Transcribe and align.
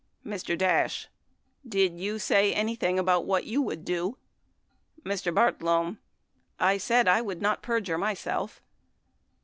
Mr. 0.25 0.57
Dash. 0.57 1.07
Did 1.63 1.99
you 1.99 2.17
say 2.17 2.55
anything 2.55 2.97
about 2.97 3.23
what 3.27 3.43
you 3.43 3.61
would 3.61 3.85
do? 3.85 4.17
Mr. 5.03 5.31
Bartlome. 5.31 5.99
I 6.59 6.79
said 6.79 7.07
I 7.07 7.21
would 7.21 7.39
not 7.39 7.61
perjure 7.61 7.99
myself. 7.99 8.63